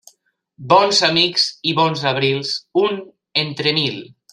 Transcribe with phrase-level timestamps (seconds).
[0.73, 3.01] Bons amics i bons abrils, un
[3.47, 4.07] entre mil.